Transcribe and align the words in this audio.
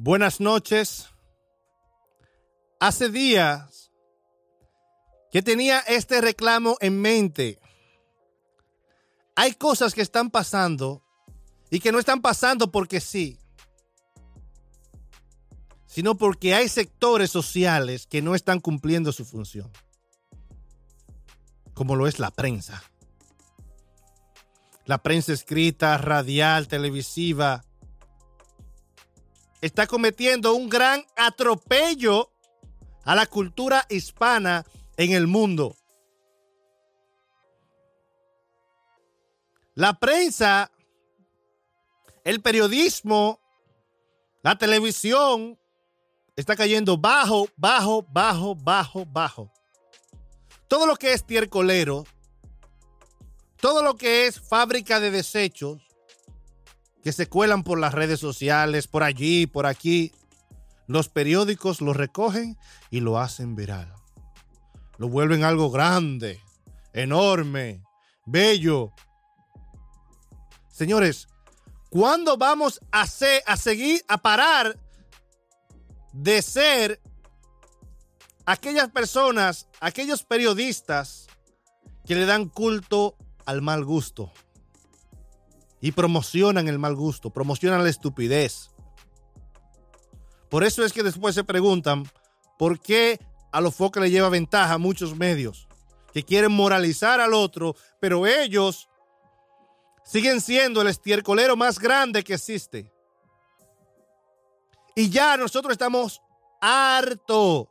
Buenas 0.00 0.38
noches. 0.38 1.08
Hace 2.78 3.08
días 3.08 3.90
que 5.32 5.42
tenía 5.42 5.80
este 5.80 6.20
reclamo 6.20 6.76
en 6.80 7.00
mente. 7.00 7.58
Hay 9.34 9.54
cosas 9.54 9.94
que 9.94 10.02
están 10.02 10.30
pasando 10.30 11.02
y 11.68 11.80
que 11.80 11.90
no 11.90 11.98
están 11.98 12.20
pasando 12.20 12.70
porque 12.70 13.00
sí, 13.00 13.40
sino 15.88 16.16
porque 16.16 16.54
hay 16.54 16.68
sectores 16.68 17.32
sociales 17.32 18.06
que 18.06 18.22
no 18.22 18.36
están 18.36 18.60
cumpliendo 18.60 19.10
su 19.10 19.24
función, 19.24 19.68
como 21.74 21.96
lo 21.96 22.06
es 22.06 22.20
la 22.20 22.30
prensa. 22.30 22.84
La 24.84 24.98
prensa 25.02 25.32
escrita, 25.32 25.98
radial, 25.98 26.68
televisiva, 26.68 27.64
está 29.60 29.86
cometiendo 29.86 30.54
un 30.54 30.68
gran 30.68 31.04
atropello 31.16 32.30
a 33.04 33.14
la 33.14 33.26
cultura 33.26 33.86
hispana 33.88 34.64
en 34.96 35.12
el 35.12 35.26
mundo. 35.26 35.76
La 39.74 39.94
prensa, 39.94 40.70
el 42.24 42.42
periodismo, 42.42 43.40
la 44.42 44.58
televisión 44.58 45.58
está 46.36 46.56
cayendo 46.56 46.96
bajo, 46.98 47.48
bajo, 47.56 48.02
bajo, 48.02 48.54
bajo, 48.54 49.06
bajo. 49.06 49.52
Todo 50.68 50.86
lo 50.86 50.96
que 50.96 51.12
es 51.12 51.24
tiercolero, 51.24 52.04
todo 53.60 53.82
lo 53.82 53.94
que 53.96 54.26
es 54.26 54.40
fábrica 54.40 55.00
de 55.00 55.10
desechos, 55.10 55.87
que 57.02 57.12
se 57.12 57.28
cuelan 57.28 57.62
por 57.62 57.78
las 57.78 57.94
redes 57.94 58.20
sociales, 58.20 58.86
por 58.86 59.02
allí, 59.02 59.46
por 59.46 59.66
aquí. 59.66 60.12
Los 60.86 61.08
periódicos 61.08 61.80
lo 61.80 61.92
recogen 61.92 62.56
y 62.90 63.00
lo 63.00 63.18
hacen 63.18 63.54
viral. 63.54 63.92
Lo 64.96 65.08
vuelven 65.08 65.44
algo 65.44 65.70
grande, 65.70 66.40
enorme, 66.92 67.82
bello. 68.26 68.92
Señores, 70.70 71.28
¿cuándo 71.90 72.36
vamos 72.36 72.80
a, 72.90 73.02
a 73.02 73.56
seguir, 73.56 74.04
a 74.08 74.18
parar 74.18 74.78
de 76.12 76.42
ser 76.42 77.00
aquellas 78.46 78.88
personas, 78.90 79.68
aquellos 79.80 80.24
periodistas 80.24 81.26
que 82.06 82.14
le 82.14 82.26
dan 82.26 82.48
culto 82.48 83.16
al 83.44 83.62
mal 83.62 83.84
gusto? 83.84 84.32
Y 85.80 85.92
promocionan 85.92 86.68
el 86.68 86.78
mal 86.78 86.94
gusto, 86.94 87.30
promocionan 87.30 87.82
la 87.82 87.90
estupidez. 87.90 88.70
Por 90.48 90.64
eso 90.64 90.84
es 90.84 90.92
que 90.92 91.02
después 91.02 91.34
se 91.34 91.44
preguntan 91.44 92.10
por 92.58 92.80
qué 92.80 93.20
a 93.52 93.60
los 93.60 93.74
focos 93.74 94.02
le 94.02 94.10
lleva 94.10 94.28
ventaja 94.28 94.74
a 94.74 94.78
muchos 94.78 95.16
medios 95.16 95.68
que 96.12 96.22
quieren 96.22 96.52
moralizar 96.52 97.20
al 97.20 97.34
otro, 97.34 97.76
pero 98.00 98.26
ellos 98.26 98.88
siguen 100.04 100.40
siendo 100.40 100.80
el 100.80 100.88
estiercolero 100.88 101.56
más 101.56 101.78
grande 101.78 102.24
que 102.24 102.34
existe. 102.34 102.90
Y 104.94 105.10
ya 105.10 105.36
nosotros 105.36 105.72
estamos 105.72 106.22
harto 106.60 107.70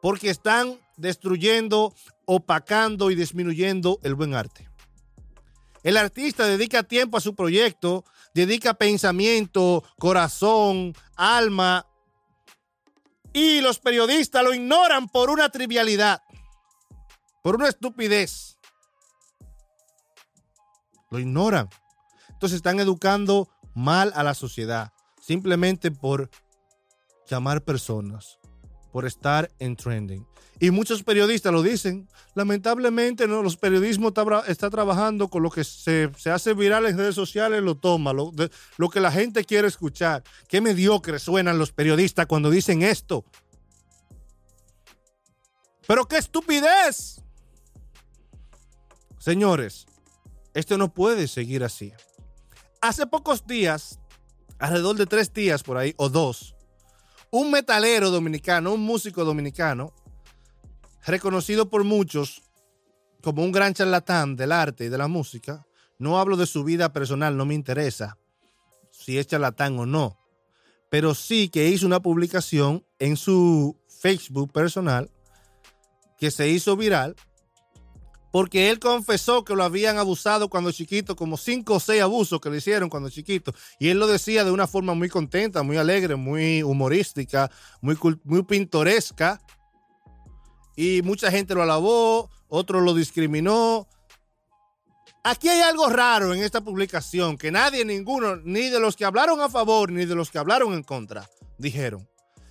porque 0.00 0.30
están 0.30 0.80
destruyendo, 0.96 1.94
opacando 2.24 3.10
y 3.10 3.14
disminuyendo 3.14 4.00
el 4.02 4.14
buen 4.14 4.34
arte. 4.34 4.68
El 5.82 5.96
artista 5.96 6.46
dedica 6.46 6.82
tiempo 6.82 7.16
a 7.16 7.20
su 7.20 7.34
proyecto, 7.34 8.04
dedica 8.34 8.74
pensamiento, 8.74 9.84
corazón, 9.98 10.94
alma. 11.16 11.86
Y 13.32 13.60
los 13.60 13.78
periodistas 13.78 14.42
lo 14.42 14.54
ignoran 14.54 15.08
por 15.08 15.30
una 15.30 15.48
trivialidad, 15.50 16.22
por 17.42 17.56
una 17.56 17.68
estupidez. 17.68 18.58
Lo 21.10 21.18
ignoran. 21.18 21.68
Entonces 22.28 22.56
están 22.56 22.80
educando 22.80 23.48
mal 23.74 24.12
a 24.14 24.22
la 24.22 24.34
sociedad, 24.34 24.92
simplemente 25.20 25.90
por 25.90 26.30
llamar 27.28 27.62
personas, 27.62 28.37
por 28.92 29.06
estar 29.06 29.50
en 29.58 29.76
trending. 29.76 30.26
Y 30.60 30.70
muchos 30.70 31.02
periodistas 31.02 31.52
lo 31.52 31.62
dicen. 31.62 32.08
Lamentablemente, 32.34 33.28
¿no? 33.28 33.42
los 33.42 33.56
periodismos 33.56 34.12
está, 34.48 34.70
trabajando 34.70 35.28
con 35.28 35.42
lo 35.42 35.50
que 35.50 35.62
se, 35.62 36.10
hace 36.26 36.54
viral 36.54 36.86
en 36.86 36.98
redes 36.98 37.14
sociales, 37.14 37.62
lo 37.62 37.76
toma, 37.76 38.12
lo, 38.12 38.32
lo 38.76 38.88
que 38.88 39.00
la 39.00 39.12
gente 39.12 39.44
quiere 39.44 39.68
escuchar. 39.68 40.24
Qué 40.48 40.60
mediocres 40.60 41.22
suenan 41.22 41.58
los 41.58 41.72
periodistas 41.72 42.26
cuando 42.26 42.50
dicen 42.50 42.82
esto. 42.82 43.24
Pero 45.86 46.06
qué 46.06 46.18
estupidez. 46.18 47.22
Señores, 49.18 49.86
esto 50.54 50.76
no 50.76 50.92
puede 50.92 51.28
seguir 51.28 51.62
así. 51.62 51.92
Hace 52.80 53.06
pocos 53.06 53.46
días, 53.46 54.00
alrededor 54.58 54.96
de 54.96 55.06
tres 55.06 55.32
días 55.32 55.62
por 55.62 55.76
ahí, 55.76 55.94
o 55.96 56.08
dos, 56.08 56.56
un 57.30 57.50
metalero 57.50 58.10
dominicano, 58.10 58.72
un 58.72 58.80
músico 58.80 59.24
dominicano, 59.24 59.92
reconocido 61.04 61.68
por 61.68 61.84
muchos 61.84 62.42
como 63.22 63.42
un 63.42 63.52
gran 63.52 63.74
charlatán 63.74 64.36
del 64.36 64.52
arte 64.52 64.84
y 64.84 64.88
de 64.88 64.98
la 64.98 65.08
música, 65.08 65.66
no 65.98 66.18
hablo 66.18 66.36
de 66.36 66.46
su 66.46 66.64
vida 66.64 66.92
personal, 66.92 67.36
no 67.36 67.44
me 67.44 67.54
interesa 67.54 68.16
si 68.90 69.18
es 69.18 69.26
charlatán 69.26 69.78
o 69.78 69.86
no, 69.86 70.18
pero 70.90 71.14
sí 71.14 71.48
que 71.48 71.68
hizo 71.68 71.86
una 71.86 72.00
publicación 72.00 72.84
en 72.98 73.16
su 73.16 73.76
Facebook 74.00 74.52
personal 74.52 75.10
que 76.18 76.30
se 76.30 76.48
hizo 76.48 76.76
viral 76.76 77.16
porque 78.30 78.70
él 78.70 78.78
confesó 78.78 79.44
que 79.44 79.54
lo 79.54 79.64
habían 79.64 79.98
abusado 79.98 80.48
cuando 80.48 80.72
chiquito, 80.72 81.16
como 81.16 81.36
cinco 81.36 81.74
o 81.74 81.80
seis 81.80 82.02
abusos 82.02 82.40
que 82.40 82.50
le 82.50 82.58
hicieron 82.58 82.88
cuando 82.88 83.10
chiquito, 83.10 83.54
y 83.78 83.88
él 83.88 83.98
lo 83.98 84.06
decía 84.06 84.44
de 84.44 84.50
una 84.50 84.66
forma 84.66 84.94
muy 84.94 85.08
contenta, 85.08 85.62
muy 85.62 85.76
alegre, 85.76 86.16
muy 86.16 86.62
humorística, 86.62 87.50
muy, 87.80 87.96
muy 88.24 88.42
pintoresca, 88.42 89.40
y 90.76 91.02
mucha 91.02 91.30
gente 91.30 91.54
lo 91.54 91.62
alabó, 91.62 92.30
otros 92.48 92.82
lo 92.82 92.94
discriminó. 92.94 93.88
Aquí 95.24 95.48
hay 95.48 95.60
algo 95.60 95.88
raro 95.88 96.32
en 96.32 96.42
esta 96.42 96.60
publicación 96.60 97.36
que 97.36 97.50
nadie, 97.50 97.84
ninguno, 97.84 98.36
ni 98.36 98.68
de 98.68 98.78
los 98.78 98.94
que 98.94 99.04
hablaron 99.04 99.40
a 99.40 99.48
favor 99.48 99.90
ni 99.90 100.06
de 100.06 100.14
los 100.14 100.30
que 100.30 100.38
hablaron 100.38 100.74
en 100.74 100.84
contra, 100.84 101.28
dijeron. 101.58 102.08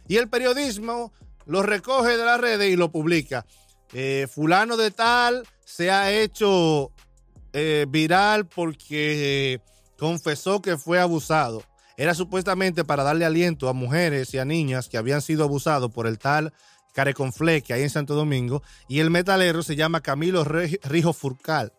Y 0.09 0.17
el 0.17 0.29
periodismo 0.29 1.13
lo 1.45 1.63
recoge 1.63 2.17
de 2.17 2.25
las 2.25 2.39
redes 2.39 2.69
y 2.69 2.75
lo 2.75 2.91
publica. 2.91 3.45
Eh, 3.93 4.27
fulano 4.29 4.77
de 4.77 4.91
tal 4.91 5.47
se 5.65 5.91
ha 5.91 6.11
hecho 6.11 6.91
eh, 7.53 7.85
viral 7.87 8.45
porque 8.47 9.61
confesó 9.97 10.61
que 10.61 10.77
fue 10.77 10.99
abusado. 10.99 11.63
Era 11.97 12.13
supuestamente 12.13 12.83
para 12.83 13.03
darle 13.03 13.25
aliento 13.25 13.69
a 13.69 13.73
mujeres 13.73 14.33
y 14.33 14.37
a 14.37 14.45
niñas 14.45 14.87
que 14.87 14.97
habían 14.97 15.21
sido 15.21 15.43
abusados 15.43 15.91
por 15.91 16.05
el 16.05 16.19
tal 16.19 16.53
Careconfle, 16.93 17.61
que 17.61 17.73
hay 17.73 17.83
en 17.83 17.91
Santo 17.91 18.15
Domingo, 18.15 18.63
y 18.87 19.01
el 19.01 19.11
metalero 19.11 19.61
se 19.61 19.75
llama 19.75 20.01
Camilo 20.01 20.43
Rijo 20.43 21.13
Furcal, 21.13 21.71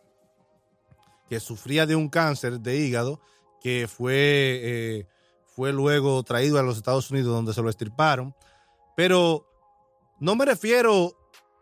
que 1.29 1.41
sufría 1.41 1.87
de 1.87 1.97
un 1.97 2.09
cáncer 2.09 2.61
de 2.61 2.77
hígado 2.77 3.21
que 3.61 3.89
fue, 3.89 4.15
eh, 4.63 5.07
fue 5.47 5.73
luego 5.73 6.23
traído 6.23 6.59
a 6.59 6.63
los 6.63 6.77
Estados 6.77 7.11
Unidos 7.11 7.35
donde 7.35 7.53
se 7.53 7.63
lo 7.63 7.69
estirparon. 7.69 8.35
Pero 8.97 9.45
no 10.21 10.37
me 10.37 10.45
refiero 10.45 11.18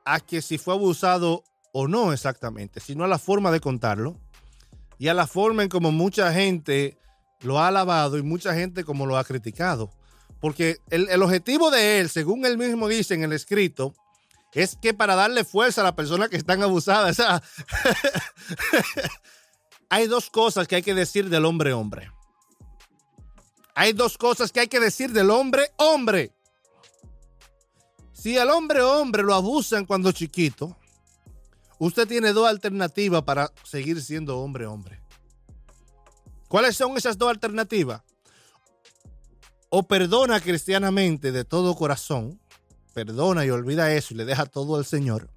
a 0.06 0.21
que 0.21 0.41
si 0.41 0.56
fue 0.56 0.72
abusado 0.72 1.44
o 1.72 1.89
no 1.89 2.15
exactamente, 2.15 2.81
sino 2.81 3.05
a 3.05 3.09
la 3.09 3.19
forma 3.19 3.50
de 3.50 3.61
contarlo 3.61 4.19
y 4.99 5.09
a 5.09 5.15
la 5.15 5.27
forma 5.27 5.62
en 5.62 5.69
como 5.69 5.93
mucha 5.93 6.33
gente 6.33 6.97
lo 7.41 7.59
ha 7.59 7.69
alabado 7.69 8.17
y 8.17 8.22
mucha 8.22 8.55
gente 8.55 8.84
como 8.84 9.05
lo 9.05 9.19
ha 9.19 9.25
criticado. 9.25 9.91
Porque 10.41 10.79
el, 10.91 11.23
objetivo 11.23 11.70
de 11.70 12.00
él, 12.00 12.08
según 12.08 12.47
él 12.47 12.56
mismo 12.56 12.88
dice 12.88 13.14
en 13.14 13.25
el 13.25 13.32
escrito, 13.32 13.94
es 14.53 14.76
que 14.76 14.94
para 14.94 15.17
darle 15.17 15.44
fuerza 15.44 15.82
a 15.82 15.85
las 15.85 15.94
personas 15.94 16.31
que 16.31 16.37
están 16.37 16.62
abusadas. 16.62 17.19
hay 19.91 20.06
dos 20.06 20.31
cosas 20.31 20.67
que 20.67 20.76
hay 20.76 20.82
que 20.82 20.94
decir 20.94 21.29
del 21.29 21.44
hombre 21.44 21.73
hombre. 21.73 22.11
Hay 23.75 23.93
dos 23.93 24.17
cosas 24.17 24.53
que 24.53 24.61
hay 24.61 24.69
que 24.69 24.81
decir 24.81 25.12
del 25.12 25.31
hombre 25.31 25.70
hombre. 25.76 26.32
Si 28.17 28.39
al 28.39 28.51
hombre 28.51 28.81
hombre 28.81 29.23
lo 29.23 29.35
abusan 29.35 29.85
cuando 29.85 30.11
chiquito, 30.11 30.77
usted 31.79 32.09
tiene 32.09 32.33
dos 32.33 32.49
alternativas 32.49 33.23
para 33.23 33.53
seguir 33.63 34.03
siendo 34.03 34.39
hombre 34.39 34.67
hombre. 34.67 35.01
¿Cuáles 36.49 36.77
son 36.77 36.97
esas 36.97 37.19
dos 37.19 37.29
alternativas? 37.29 38.03
o 39.69 39.83
perdona 39.83 40.41
cristianamente 40.41 41.33
de 41.33 41.45
todo 41.45 41.75
corazón, 41.75 42.41
perdona 42.95 43.45
y 43.45 43.51
olvida 43.51 43.93
eso 43.93 44.15
y 44.15 44.17
le 44.17 44.25
deja 44.25 44.47
todo 44.47 44.77
al 44.77 44.85
Señor, 44.85 45.29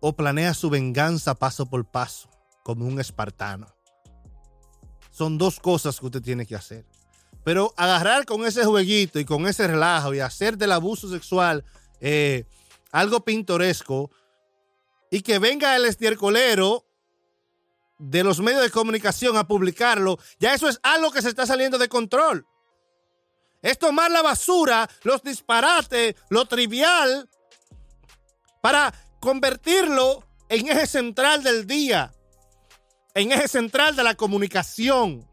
o 0.00 0.14
planea 0.14 0.54
su 0.54 0.70
venganza 0.70 1.34
paso 1.34 1.66
por 1.66 1.84
paso, 1.90 2.28
como 2.62 2.86
un 2.86 3.00
espartano. 3.00 3.66
son 5.10 5.38
dos 5.38 5.60
cosas 5.60 5.98
que 5.98 6.06
usted 6.06 6.22
tiene 6.22 6.46
que 6.46 6.54
hacer. 6.54 6.86
Pero 7.44 7.72
agarrar 7.76 8.26
con 8.26 8.46
ese 8.46 8.64
jueguito 8.64 9.18
y 9.18 9.24
con 9.24 9.46
ese 9.46 9.66
relajo 9.66 10.14
y 10.14 10.20
hacer 10.20 10.58
del 10.58 10.72
abuso 10.72 11.08
sexual 11.08 11.64
eh, 12.00 12.44
algo 12.92 13.24
pintoresco 13.24 14.10
y 15.10 15.22
que 15.22 15.38
venga 15.38 15.74
el 15.76 15.86
estiercolero 15.86 16.84
de 17.98 18.24
los 18.24 18.40
medios 18.40 18.62
de 18.62 18.70
comunicación 18.70 19.36
a 19.36 19.46
publicarlo, 19.46 20.18
ya 20.38 20.54
eso 20.54 20.68
es 20.68 20.80
algo 20.82 21.10
que 21.10 21.22
se 21.22 21.28
está 21.28 21.46
saliendo 21.46 21.78
de 21.78 21.88
control. 21.88 22.46
Es 23.62 23.78
tomar 23.78 24.10
la 24.10 24.22
basura, 24.22 24.88
los 25.02 25.22
disparates, 25.22 26.14
lo 26.30 26.46
trivial, 26.46 27.28
para 28.62 28.94
convertirlo 29.20 30.24
en 30.48 30.68
eje 30.68 30.86
central 30.86 31.42
del 31.42 31.66
día, 31.66 32.14
en 33.14 33.32
eje 33.32 33.48
central 33.48 33.96
de 33.96 34.04
la 34.04 34.14
comunicación. 34.14 35.29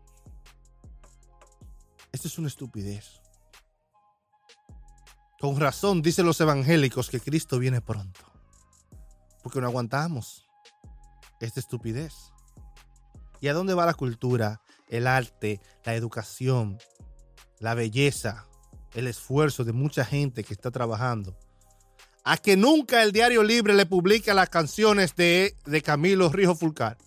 Esto 2.12 2.28
es 2.28 2.38
una 2.38 2.48
estupidez. 2.48 3.22
Con 5.40 5.60
razón 5.60 6.02
dicen 6.02 6.26
los 6.26 6.42
evangélicos 6.42 7.10
que 7.10 7.20
Cristo 7.20 7.60
viene 7.60 7.82
pronto. 7.82 8.22
Porque 9.44 9.62
no 9.62 9.68
aguantamos 9.68 10.46
esta 11.40 11.60
estupidez. 11.60 12.14
¿Y 13.40 13.48
a 13.48 13.54
dónde 13.54 13.76
va 13.76 13.86
la 13.86 13.94
cultura, 13.94 14.62
el 14.88 15.06
arte, 15.06 15.62
la 15.86 15.94
educación, 15.94 16.80
la 17.60 17.76
belleza, 17.76 18.48
el 18.96 19.06
esfuerzo 19.06 19.64
de 19.64 19.74
mucha 19.74 20.04
gente 20.04 20.44
que 20.44 20.54
está 20.54 20.72
trabajando? 20.72 21.38
A 22.24 22.38
que 22.38 22.58
nunca 22.58 23.04
el 23.04 23.12
Diario 23.12 23.44
Libre 23.44 23.74
le 23.74 23.86
publica 23.86 24.34
las 24.34 24.50
canciones 24.50 25.16
de, 25.16 25.56
de 25.66 25.82
Camilo 25.82 26.30
Rijo 26.30 26.56
Fulcar. 26.56 26.98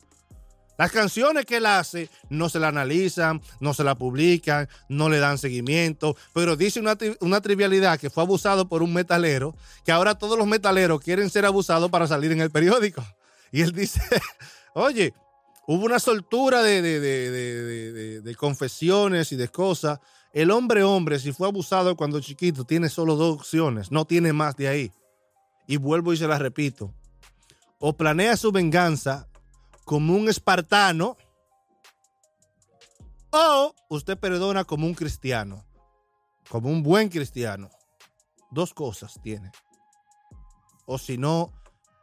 Las 0.81 0.93
canciones 0.93 1.45
que 1.45 1.59
él 1.59 1.67
hace 1.67 2.09
no 2.31 2.49
se 2.49 2.59
la 2.59 2.69
analizan, 2.69 3.43
no 3.61 3.75
se 3.75 3.85
la 3.85 3.97
publican, 3.97 4.67
no 4.89 5.11
le 5.11 5.19
dan 5.19 5.37
seguimiento, 5.37 6.17
pero 6.33 6.57
dice 6.57 6.81
una, 6.81 6.97
una, 7.21 7.43
trivialidad 7.43 8.01
que 8.01 8.09
fue 8.09 8.23
abusado 8.23 8.67
por 8.67 8.83
un 8.83 8.95
metalero, 8.95 9.55
que 9.85 9.93
ahora 9.93 10.15
todos 10.15 10.39
los 10.39 10.47
metaleros 10.47 11.03
quieren 11.03 11.29
ser 11.29 11.45
abusados 11.45 11.91
para 11.91 12.07
salir 12.07 12.33
en 12.33 12.41
el 12.41 12.51
periódico. 12.51 13.05
Y 13.53 13.61
él 13.61 13.73
dice, 13.73 14.01
oye, 14.73 15.13
hubo 15.67 15.85
una 15.85 15.99
soltura 15.99 16.63
de, 16.63 16.81
de, 16.81 16.99
de, 16.99 18.21
de 18.23 18.35
confesiones 18.35 19.33
y 19.33 19.37
de 19.37 19.49
cosas. 19.49 20.01
El 20.33 20.51
hombre 20.51 20.83
hombre, 20.83 21.19
si 21.19 21.33
fue 21.33 21.47
abusado 21.47 21.95
cuando 21.95 22.21
chiquito, 22.21 22.65
tiene 22.65 22.89
solo 22.89 23.17
dos 23.17 23.35
opciones, 23.35 23.93
no 23.93 24.07
tiene 24.07 24.33
más 24.33 24.57
de 24.57 24.69
ahí. 24.69 24.93
Y 25.67 25.77
vuelvo 25.77 26.15
y 26.15 26.17
se 26.17 26.27
la 26.27 26.39
repito. 26.39 26.95
O 27.79 27.93
planea 27.93 28.39
su 28.39 28.51
venganza 28.51 29.30
como 29.91 30.15
un 30.15 30.29
espartano 30.29 31.17
o 33.33 33.75
usted 33.89 34.17
perdona 34.17 34.63
como 34.63 34.87
un 34.87 34.95
cristiano, 34.95 35.67
como 36.49 36.69
un 36.69 36.85
buen 36.85 37.09
cristiano. 37.09 37.71
Dos 38.53 38.73
cosas 38.73 39.19
tiene. 39.21 39.51
O 40.87 40.97
si 40.97 41.19
no, 41.19 41.53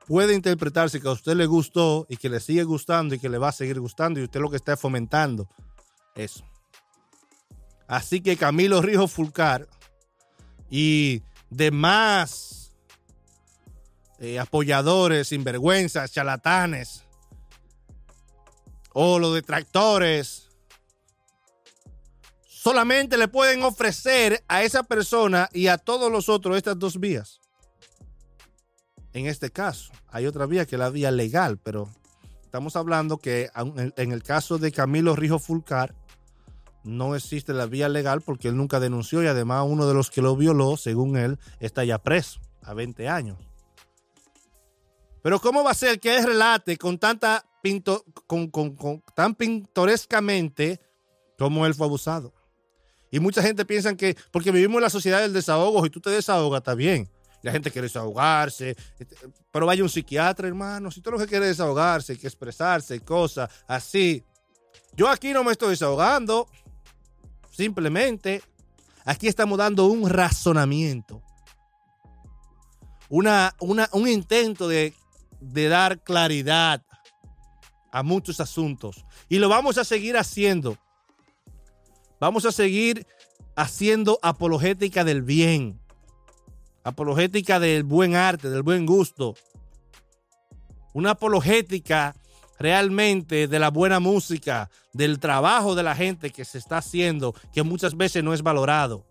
puede 0.05 0.33
interpretarse 0.33 0.99
que 0.99 1.07
a 1.07 1.13
usted 1.13 1.37
le 1.37 1.45
gustó 1.45 2.05
y 2.09 2.17
que 2.17 2.27
le 2.27 2.41
sigue 2.41 2.65
gustando 2.65 3.15
y 3.15 3.19
que 3.19 3.29
le 3.29 3.37
va 3.37 3.47
a 3.47 3.53
seguir 3.53 3.79
gustando 3.79 4.19
y 4.19 4.23
usted 4.23 4.41
lo 4.41 4.49
que 4.49 4.57
está 4.57 4.75
fomentando 4.75 5.47
eso. 6.13 6.43
Así 7.87 8.19
que 8.19 8.35
Camilo 8.35 8.81
Rijo 8.81 9.07
Fulcar 9.07 9.65
y 10.69 11.23
demás 11.49 12.75
eh, 14.19 14.39
apoyadores, 14.39 15.29
sinvergüenzas, 15.29 16.11
charlatanes, 16.11 17.06
o 18.99 19.19
los 19.19 19.31
detractores 19.31 20.49
solamente 22.47 23.15
le 23.15 23.27
pueden 23.27 23.61
ofrecer 23.61 24.43
a 24.47 24.63
esa 24.63 24.81
persona 24.81 25.49
y 25.53 25.67
a 25.67 25.77
todos 25.77 26.11
los 26.11 26.29
otros 26.29 26.57
estas 26.57 26.79
dos 26.79 26.99
vías. 26.99 27.39
En 29.13 29.27
este 29.27 29.51
caso, 29.51 29.91
hay 30.07 30.25
otra 30.25 30.47
vía 30.47 30.65
que 30.65 30.77
es 30.77 30.79
la 30.79 30.89
vía 30.89 31.11
legal, 31.11 31.59
pero 31.59 31.87
estamos 32.41 32.75
hablando 32.75 33.19
que 33.19 33.51
en 33.55 34.11
el 34.11 34.23
caso 34.23 34.57
de 34.57 34.71
Camilo 34.71 35.15
Rijo 35.15 35.37
Fulcar 35.37 35.93
no 36.83 37.15
existe 37.15 37.53
la 37.53 37.67
vía 37.67 37.89
legal 37.89 38.21
porque 38.21 38.47
él 38.47 38.57
nunca 38.57 38.79
denunció 38.79 39.21
y 39.21 39.27
además 39.27 39.63
uno 39.67 39.87
de 39.87 39.93
los 39.93 40.09
que 40.09 40.23
lo 40.23 40.35
violó, 40.35 40.75
según 40.75 41.17
él, 41.17 41.37
está 41.59 41.83
ya 41.83 41.99
preso 41.99 42.39
a 42.63 42.73
20 42.73 43.07
años. 43.07 43.37
Pero 45.21 45.39
¿cómo 45.39 45.63
va 45.63 45.69
a 45.69 45.75
ser 45.75 45.99
que 45.99 46.17
él 46.17 46.25
relate 46.25 46.77
con 46.77 46.97
tanta 46.97 47.46
con, 48.27 48.51
tan 49.15 49.35
pintorescamente 49.35 50.79
como 51.37 51.65
él 51.65 51.73
fue 51.73 51.85
abusado. 51.85 52.33
Y 53.11 53.19
mucha 53.19 53.41
gente 53.41 53.65
piensa 53.65 53.95
que 53.95 54.17
porque 54.31 54.51
vivimos 54.51 54.77
en 54.77 54.83
la 54.83 54.89
sociedad 54.89 55.21
del 55.21 55.33
desahogo 55.33 55.85
y 55.85 55.89
tú 55.89 56.01
te 56.01 56.09
desahogas, 56.09 56.59
está 56.59 56.75
bien. 56.75 57.09
La 57.43 57.51
gente 57.51 57.71
quiere 57.71 57.87
desahogarse, 57.87 58.75
este, 58.99 59.15
pero 59.51 59.65
vaya 59.65 59.83
un 59.83 59.89
psiquiatra, 59.89 60.47
hermano. 60.47 60.91
Si 60.91 61.01
tú 61.01 61.11
lo 61.11 61.17
que 61.17 61.27
quiere 61.27 61.45
desahogarse, 61.45 62.17
que 62.17 62.27
expresarse, 62.27 62.99
cosas 62.99 63.49
así. 63.67 64.23
Yo 64.93 65.07
aquí 65.07 65.31
no 65.31 65.43
me 65.43 65.51
estoy 65.51 65.69
desahogando. 65.69 66.47
Simplemente, 67.51 68.41
aquí 69.05 69.27
estamos 69.27 69.57
dando 69.57 69.85
un 69.85 70.09
razonamiento. 70.09 71.21
Una, 73.09 73.55
una, 73.59 73.87
un 73.93 74.07
intento 74.07 74.67
de, 74.67 74.93
de 75.39 75.69
dar 75.69 76.03
claridad 76.03 76.83
a 77.91 78.03
muchos 78.03 78.39
asuntos. 78.39 79.05
Y 79.29 79.39
lo 79.39 79.49
vamos 79.49 79.77
a 79.77 79.83
seguir 79.83 80.17
haciendo. 80.17 80.77
Vamos 82.19 82.45
a 82.45 82.51
seguir 82.51 83.05
haciendo 83.55 84.19
apologética 84.21 85.03
del 85.03 85.21
bien. 85.21 85.79
Apologética 86.83 87.59
del 87.59 87.83
buen 87.83 88.15
arte, 88.15 88.49
del 88.49 88.63
buen 88.63 88.85
gusto. 88.85 89.35
Una 90.93 91.11
apologética 91.11 92.15
realmente 92.59 93.47
de 93.47 93.59
la 93.59 93.69
buena 93.69 93.99
música, 93.99 94.69
del 94.93 95.19
trabajo 95.19 95.75
de 95.75 95.83
la 95.83 95.95
gente 95.95 96.31
que 96.31 96.45
se 96.45 96.57
está 96.57 96.77
haciendo, 96.77 97.35
que 97.53 97.63
muchas 97.63 97.95
veces 97.95 98.23
no 98.23 98.33
es 98.33 98.41
valorado. 98.41 99.05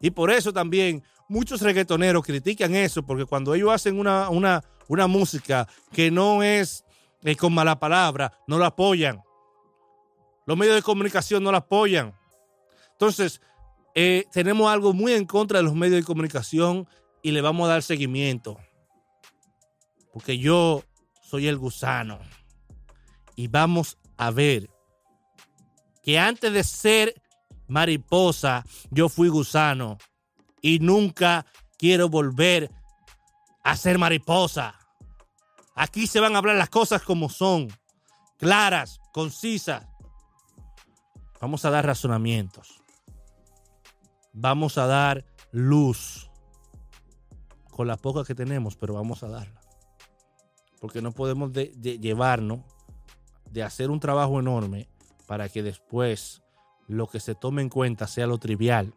Y 0.00 0.10
por 0.10 0.30
eso 0.30 0.52
también 0.52 1.02
muchos 1.28 1.60
reggaetoneros 1.60 2.24
critican 2.24 2.74
eso, 2.74 3.02
porque 3.02 3.26
cuando 3.26 3.54
ellos 3.54 3.70
hacen 3.70 3.98
una, 3.98 4.28
una, 4.30 4.62
una 4.88 5.06
música 5.06 5.68
que 5.92 6.10
no 6.10 6.42
es 6.42 6.84
y 7.32 7.36
con 7.36 7.54
mala 7.54 7.78
palabra, 7.78 8.32
no 8.46 8.58
lo 8.58 8.66
apoyan. 8.66 9.22
Los 10.46 10.58
medios 10.58 10.76
de 10.76 10.82
comunicación 10.82 11.42
no 11.42 11.50
lo 11.50 11.56
apoyan. 11.56 12.14
Entonces, 12.92 13.40
eh, 13.94 14.26
tenemos 14.32 14.70
algo 14.70 14.92
muy 14.92 15.12
en 15.12 15.24
contra 15.24 15.58
de 15.58 15.64
los 15.64 15.74
medios 15.74 15.96
de 16.00 16.04
comunicación 16.04 16.86
y 17.22 17.30
le 17.30 17.40
vamos 17.40 17.66
a 17.66 17.72
dar 17.72 17.82
seguimiento. 17.82 18.58
Porque 20.12 20.38
yo 20.38 20.84
soy 21.22 21.48
el 21.48 21.58
gusano. 21.58 22.18
Y 23.36 23.48
vamos 23.48 23.98
a 24.16 24.30
ver 24.30 24.70
que 26.02 26.18
antes 26.18 26.52
de 26.52 26.62
ser 26.62 27.14
mariposa, 27.66 28.64
yo 28.90 29.08
fui 29.08 29.28
gusano. 29.28 29.98
Y 30.60 30.78
nunca 30.78 31.46
quiero 31.78 32.08
volver 32.08 32.70
a 33.64 33.76
ser 33.76 33.98
mariposa. 33.98 34.78
Aquí 35.74 36.06
se 36.06 36.20
van 36.20 36.34
a 36.34 36.38
hablar 36.38 36.56
las 36.56 36.70
cosas 36.70 37.02
como 37.02 37.28
son, 37.28 37.68
claras, 38.38 39.00
concisas. 39.12 39.86
Vamos 41.40 41.64
a 41.64 41.70
dar 41.70 41.84
razonamientos. 41.84 42.80
Vamos 44.32 44.78
a 44.78 44.86
dar 44.86 45.24
luz 45.50 46.30
con 47.70 47.88
la 47.88 47.96
poca 47.96 48.24
que 48.24 48.36
tenemos, 48.36 48.76
pero 48.76 48.94
vamos 48.94 49.24
a 49.24 49.28
darla. 49.28 49.60
Porque 50.80 51.02
no 51.02 51.12
podemos 51.12 51.52
llevarnos 51.52 52.60
de 53.50 53.62
hacer 53.64 53.90
un 53.90 54.00
trabajo 54.00 54.38
enorme 54.38 54.88
para 55.26 55.48
que 55.48 55.62
después 55.62 56.42
lo 56.86 57.08
que 57.08 57.18
se 57.18 57.34
tome 57.34 57.62
en 57.62 57.68
cuenta 57.68 58.06
sea 58.06 58.26
lo 58.26 58.38
trivial, 58.38 58.94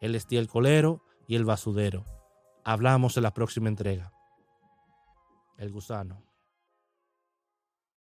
el 0.00 0.16
estiércolero 0.16 1.04
y 1.28 1.36
el 1.36 1.44
basudero. 1.44 2.04
Hablamos 2.64 3.16
en 3.16 3.22
la 3.22 3.34
próxima 3.34 3.68
entrega 3.68 4.15
el 5.56 5.70
gusano. 5.70 6.22